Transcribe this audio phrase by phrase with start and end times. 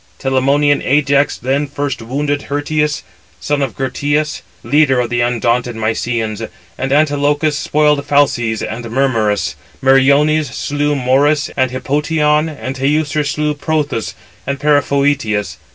[0.17, 3.03] Telamonian Ajax then first wounded Hyrtius,
[3.39, 6.41] son of Gyrtias, leader of the undaunted Mysians;
[6.75, 14.15] and Antilochus spoiled Phalces and Mermerus; Meriones slew Morys and Hippotion; and Teucer slew Prothous
[14.47, 15.57] and Periphœtes.